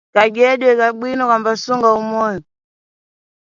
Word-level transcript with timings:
Kadyedwe 0.13 0.71
ka 0.79 0.87
bwino 0.97 1.23
kambasunga 1.31 1.87
umoyo. 2.01 2.41